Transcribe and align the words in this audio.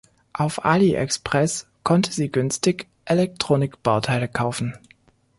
Auf 0.33 0.65
AliExpress 0.65 1.67
konnte 1.83 2.11
sie 2.11 2.31
günstig 2.31 2.87
Elektronikbauteile 3.05 4.27
kaufen. 4.29 4.75